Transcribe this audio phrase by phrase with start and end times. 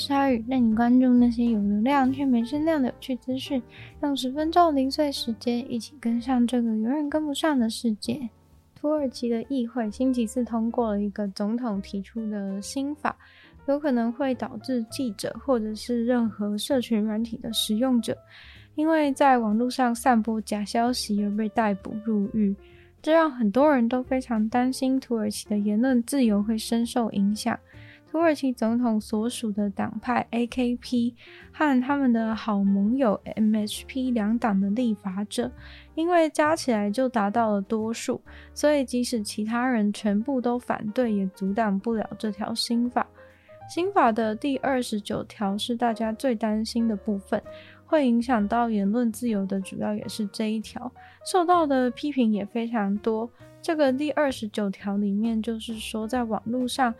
[0.00, 3.62] 鲨鱼，带你关注那些有流量却没声量的有趣资讯，
[4.02, 8.18] 用十分钟零碎时间，一起跟上这个永远跟不上的世界。
[8.74, 13.14] 土耳其的议会星期四通过了一个总统提出的新法，
[13.66, 18.16] 有可能会导致记者或者是任何社群软体的使用者，
[18.76, 22.56] 因为在网络上散播假消息而被逮捕入狱。
[23.02, 27.58] 这让很多人都非常担心土耳其的言论自由会深受影响。
[28.10, 31.14] 土耳其总统所属的党派 AKP
[31.52, 35.48] 和他们的好盟友 MHP 两党的立法者，
[35.94, 38.20] 因为加起来就达到了多数，
[38.52, 43.06] 所以即使其他人全部都反对，也阻挡不了这条新法。
[43.68, 47.40] 新法的第二十九条是大家最担心的部分，
[47.86, 50.92] 会影响到言论自由的主要也是这一条，
[51.24, 53.30] 受到的批评也非常多。
[53.62, 56.92] 这个第二十九条里面就是说，在网络上。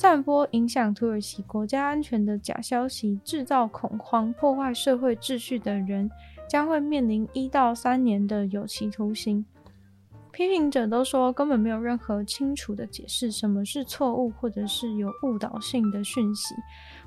[0.00, 6.08] 散播影响土耳其国家安全的假消息，制造恐慌、破坏社会秩序的人，
[6.48, 9.44] 将会面临一到三年的有期徒刑。
[10.30, 16.54] 批评者都说，根本没有任何清楚的解释什么是错误，或者是有误导性的讯息，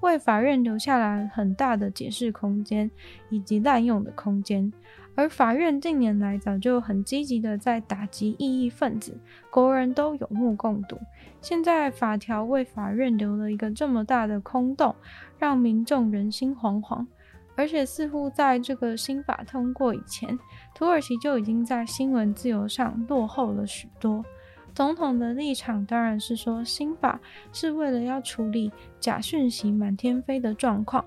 [0.00, 2.90] 为法院留下来很大的解释空间
[3.28, 4.72] 以及滥用的空间。
[5.18, 9.18] 而法院近年来早就很积极的在打击异议分子，
[9.50, 10.96] 国人都有目共睹。
[11.40, 14.94] 现在法条为法院留了一个这么大的空洞，
[15.36, 17.04] 让民众人心惶惶。
[17.56, 20.38] 而且似乎在这个新法通过以前，
[20.72, 24.24] 土耳其就已经在新闻自由上落后了许多。
[24.72, 27.18] 总统的立场当然是说，新法
[27.52, 28.70] 是为了要处理
[29.00, 31.04] 假讯息满天飞的状况。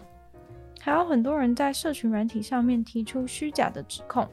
[0.81, 4.27] 还有很多人在社群软体上面提出虚假的指控。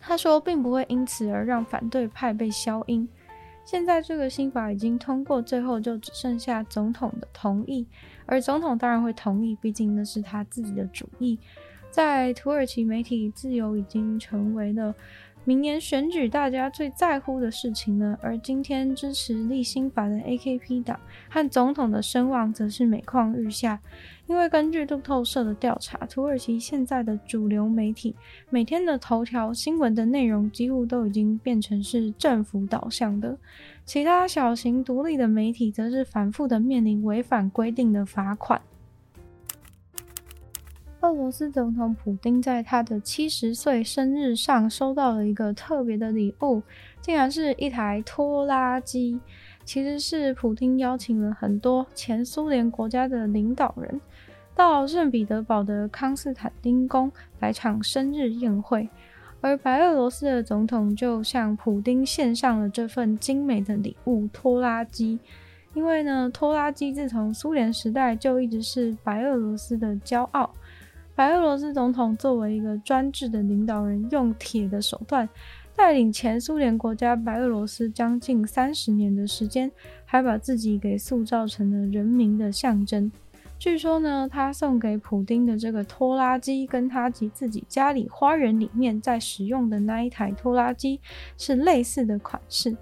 [0.00, 3.08] 他说，并不会因此而让反对派被消音。
[3.64, 7.86] 现在这个新法已经通过，最后就只剩下总统的同意，
[8.26, 11.38] 而总统当然会同意，毕竟那是他自己的主意。
[11.90, 14.94] 在土耳其，媒体自由已经成为了。
[15.46, 23.78] 明年选举大家最在乎的事情呢，而今天支持立新法的 AKP 党和总统的声望则是每况日下。
[24.26, 28.16] 因为根据路透社的调查，土耳其现在的主流媒体
[28.48, 33.36] 每天的头条新闻的内容几乎都已经变成是政府导向的，
[33.84, 38.62] 其他小型独立的媒体则是反复的面临违反规定的罚款。
[41.08, 46.62] 俄罗斯总统普丁在他的七十岁生日上收到了一个特别的礼物，
[47.00, 49.20] 竟然是一台拖拉机。
[49.64, 54.00] 其实是普丁邀请了很多前苏联国家的领导人
[54.54, 57.10] 到圣彼得堡的康斯坦丁宫
[57.40, 58.88] 来场生日宴会，
[59.40, 65.18] 而白俄罗斯的总统就向普丁献上了这份精美的礼物——拖拉机。
[65.72, 70.48] 因为呢，拖拉机自从苏联时代就一直是白俄罗斯的骄傲。
[71.16, 75.28] 白俄罗斯总统作为一个专制的领导人，用铁的手段
[75.76, 79.70] 带领前苏联国家白俄罗斯将近三十年的时间，
[80.04, 83.12] 还把自己给塑造成了人民的象征。
[83.60, 91.00] 据说呢，他送给普丁的这个拖拉机，跟他及自己家里花园里面在使用的那一台拖拉机
[91.38, 92.76] 是类似的款式。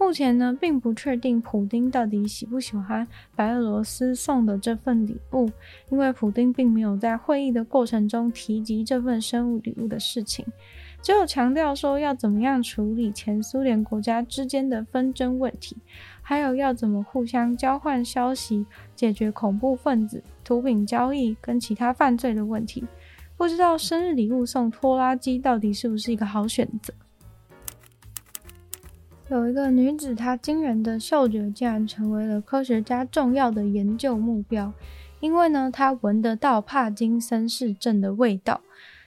[0.00, 5.50] 目前呢，并不确定普丁到底喜不喜欢白俄罗斯送的这份礼物，
[5.90, 10.46] 因为普丁并没有在会议的过程中提及这份生日礼物的事情，
[11.02, 15.76] 只有强调说要怎么样处理前苏联国家之间的纷争问题，
[16.22, 22.84] 还有要怎么互相交换消息，解决恐怖分子、毒品交易跟其他犯罪的问题。
[23.36, 26.94] 不知道生日礼物送拖拉机到底是不是一个好选择？
[29.30, 34.72] 有一个女子，她惊人的嗅觉竟然成为了科学家重要的研究目标，
[35.20, 38.62] 因为呢，她闻得到帕金森氏症的味道。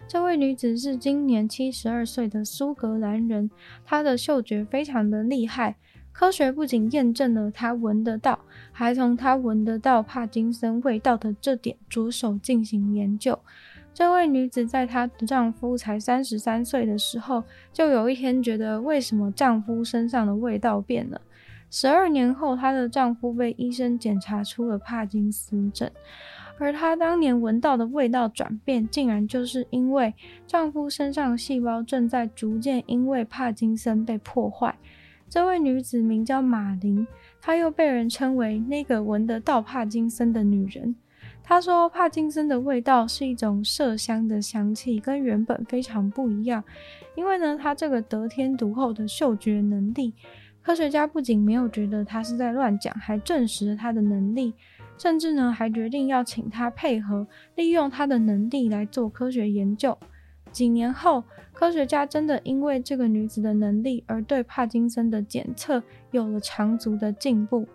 [0.07, 3.49] 这位女子是今年七十二岁的苏格兰人，
[3.83, 5.77] 她的嗅觉非常的厉害。
[6.11, 8.37] 科学不仅验证了她闻得到，
[8.71, 13.39] 还从她闻得到帕金森味道的这点着手进行研究。
[13.93, 17.43] 这位女子在她的丈夫才三十三岁的时候，
[17.73, 21.19] 就有一天觉得为什么丈夫身上的味道变了。
[21.69, 25.89] 十二年后，她的丈夫被医生检查出了帕金森症，
[26.57, 30.13] 而她当年闻到的味道转变，竟然就是因为
[30.47, 34.77] 丈夫身上细胞正在逐渐因为帕金森被破坏。
[35.29, 37.07] 这位女子名叫马琳，
[37.41, 40.95] 她又被人称为那个闻得到帕金森的女人。
[41.43, 46.63] 她说，帕金森的味道是一种麝香的香气，跟原本非常不一样。
[47.15, 50.13] 因为呢，她这个得天独厚的嗅觉能力。
[50.61, 54.53] 科学家不仅没有觉得他是在乱讲，还证实了他的能力，
[54.95, 59.97] 甚至呢还决定要请他配合，利用他的能力来做科学研究。
[60.51, 67.67] 几年后，科学家真的因为这个女子的能力而对帕金森的检测有了长足的进步。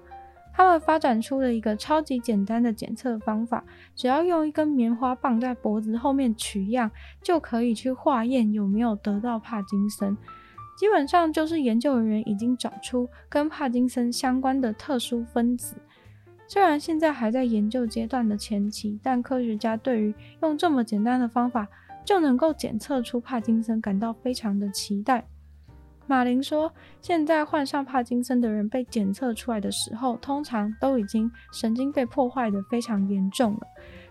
[0.57, 3.63] 他们发展出了一个超级简单的检测方法，
[3.95, 6.91] 只要用一根棉花棒在脖子后面取样，
[7.23, 10.17] 就可以去化验有没有得到帕金森。
[10.75, 15.77] 基本上就是研究人员已经找出跟帕金森相关的特殊分子。
[16.49, 21.69] 虽然现在还在研究阶段的前期，但科学家对于用这么简单的方法
[22.03, 25.27] 就能够检测出帕金森感到非常的期待。
[26.07, 33.61] 马林说，现在患上帕金森的人被检测出来的时候，通常都已经神经被破坏得非常严重了。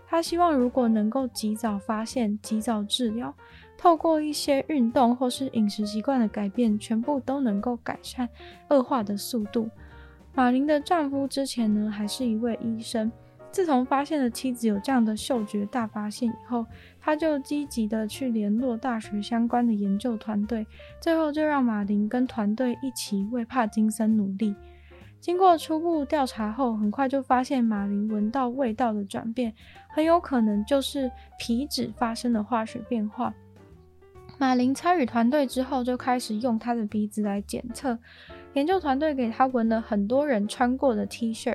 [0.06, 3.34] 他希望如果能够及早发现、及早治疗。
[3.78, 8.26] 透过一些运动或是饮食习惯的改变，全部都能够改善
[8.70, 9.68] 恶化的速度。
[10.34, 13.12] 马林的丈夫之前呢，还是一位医生，
[13.50, 16.66] 自从发现了妻子有这样的嗅觉大发现以后，
[17.00, 20.66] 他就积极的去联络大学相关的研究团队，
[21.00, 24.54] 最后就让马林跟团队一起为帕金森努力。
[25.18, 29.54] 经过初步调查后，很快就发现马林闻到味道的转变，
[29.88, 33.32] 很有可能就是皮脂发生了化学变化。
[34.38, 37.98] 马林参与团队之后，就开始用他的鼻子来检测。
[38.52, 41.54] 研究团队给他闻了很多人穿过的 T 恤，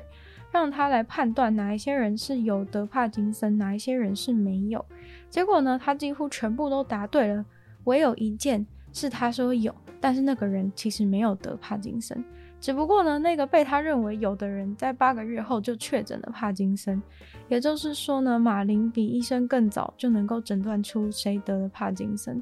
[0.52, 4.86] 让他来判断哪一些人是有得帕金森，哪一些人是没有。
[5.30, 7.46] 结果呢，他几乎全部都答对了，
[7.86, 12.24] 唯有一件是他说有，但是那个人其实没有得帕金森。
[12.60, 17.02] 只不过呢，那个被他认为有的人在八个月后就确诊了帕金森。
[17.48, 22.40] 也就是说呢，马林比医生更早就能够诊断出谁得了帕金森。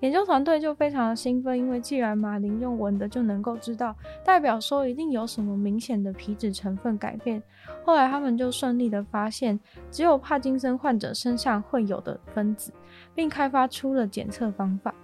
[0.00, 7.42] 研究团队就非常的兴奋，因为既然马林用闻的就能够知道，代表说一定有什么明显的皮脂成分改变。
[7.84, 9.58] 后来他们就顺利的发现，
[9.90, 12.72] 只有帕金森患者身上会有的分子，
[13.14, 14.94] 并开发出了检测方法。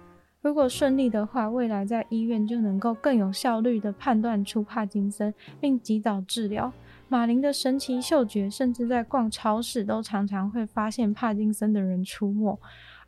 [0.41, 6.71] 如果顺利的话，未来在医院就能够更有效率的判断出帕金森，并及早治疗。
[7.07, 12.59] 马林的神奇嗅觉，甚至在逛超市都常常会发现帕金森的人出没。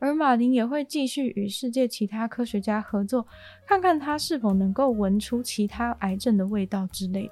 [0.03, 3.25] 而马林也会继续与世界其他科学家合作，
[3.65, 7.31] 看看他是否能够闻出其他癌症的味道之类。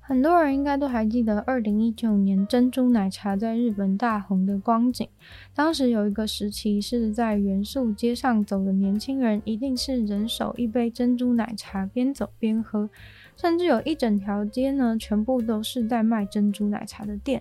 [0.00, 5.08] 很多人应该都还记得二零一九年珍珠奶茶在日本大红的光景。
[5.54, 12.90] 当时有一个时期是在元素街上走的年轻人，一定是人手一杯珍珠奶茶，边走边喝，
[13.36, 17.40] 甚至有一整条街呢，全部都是在卖珍珠奶茶的店。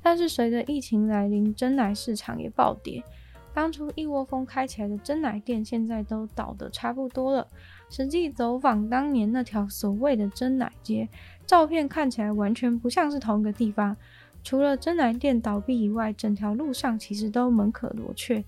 [0.00, 3.02] 但是随着疫情来临，珍奶市场也暴跌。
[3.56, 7.48] 当初一窝蜂开起来的珍奶店，现在都倒得差不多了。
[7.88, 11.08] 实际走访当年那条所谓的珍奶街，
[11.46, 13.96] 照片看起来完全不像是同一个地方。
[14.44, 18.44] 除了珍奶店倒闭以外，整条路上其实都门可罗雀。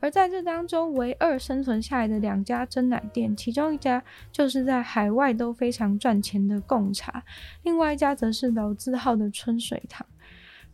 [0.00, 7.24] 而在这当中，唯二生存下来的两家珍奶店，其中一家就是在海外都非常赚钱的贡茶，
[7.62, 10.06] 另外一家则是老字号的春水堂。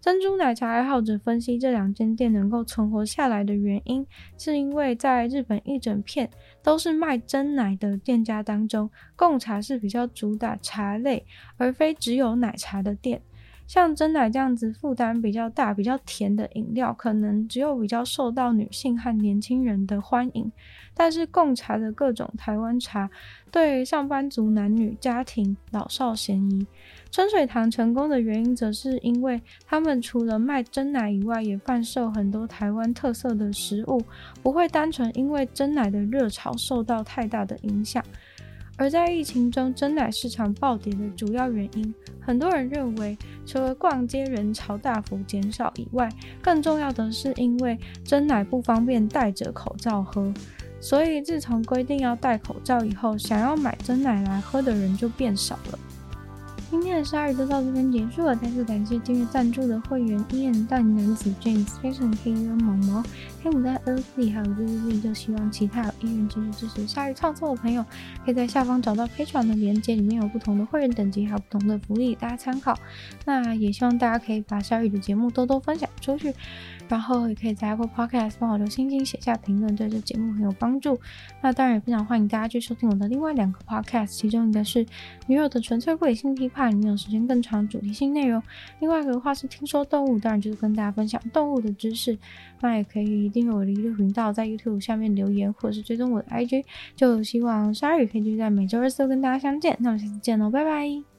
[0.00, 4.06] 珍珠奶茶爱好者分析，这两间店能够存活下来的原因，
[4.38, 6.30] 是因为在日本一整片
[6.62, 11.26] 都是卖真奶的店家当中，贡茶是比较主打茶类，
[11.56, 13.20] 而非只有奶茶的店。
[13.68, 20.50] 像真奶这样子负担比较大、比较甜的饮料，可能只有比较受到女性和年轻人的欢迎。
[20.94, 23.10] 但是贡茶的各种台湾茶，
[23.52, 26.66] 对上班族、男女、家庭、老少咸宜。
[27.10, 34.02] 春水堂成功的原因，则是因为他们除了卖真奶以外，也贩售很多台湾特色的食物，
[34.42, 38.02] 不会单纯因为真奶的热潮受到太大的影响。
[38.78, 46.08] 而在疫情中，真奶市场暴跌的主要原因，很多人认为，除了逛街人潮大幅减少以外，
[46.40, 50.32] 更重要的是因为真奶不方便戴着口罩喝，
[50.80, 55.78] 所以自从规定要戴口罩以后，想要买真奶来喝的人就变少了。
[56.70, 63.02] 今天的鲨鱼就到这边结束了，再次感谢订阅赞助的会员伊恩、大龄男子 James、Jason、K U、毛毛、
[63.42, 67.82] 黑牡丹、Earthly 还有 Lily，就希望其他有意愿继续支持鲨鱼创作的朋友，
[68.22, 72.78] 可以在下方找到 Patreon 的链接，里面有不同的会员等级，还有不同的福利，大家参考。
[73.24, 76.34] 那也希望大家可以把鲨鱼的节目多多分享出去，
[76.86, 81.00] 然后也可以在 Apple Podcast 帮我留星星、写下评论，对这节目很有帮助。
[81.40, 84.84] 那当然也非常欢迎大家去收听我的另外两个 Podcast，其中一个是
[85.26, 88.42] 女友的纯粹不理性批判，怕你没有时间更长主题性内容；
[88.80, 92.18] 另外一个的话是听说动物，当然就是跟大家分享动物的知识。
[92.60, 96.64] 那也可以订阅我的 YouTube 频道，在 YouTube 下面留言，或者是追踪我的 IG。
[96.96, 99.76] 就希望鲨鱼可以继续在每周二四都跟大家相见。
[99.78, 101.17] 那我们下次见喽，拜拜。